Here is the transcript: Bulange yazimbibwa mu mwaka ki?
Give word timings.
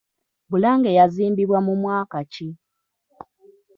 Bulange 0.49 0.89
yazimbibwa 0.97 1.59
mu 1.67 1.73
mwaka 1.81 2.17
ki? 2.31 2.47